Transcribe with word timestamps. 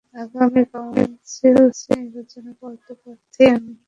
আগামী 0.15 0.63
কাউন্সিল 0.71 1.57
নির্বাচনে 1.91 2.51
পদপ্রার্থী 2.59 3.43
আমি। 3.55 3.71